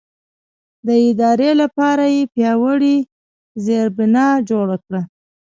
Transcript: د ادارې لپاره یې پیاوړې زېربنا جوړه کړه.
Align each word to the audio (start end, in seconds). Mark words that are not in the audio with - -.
د 0.85 0.89
ادارې 1.09 1.51
لپاره 1.61 2.03
یې 2.15 2.23
پیاوړې 2.33 2.97
زېربنا 3.65 4.27
جوړه 4.49 4.77
کړه. 4.85 5.01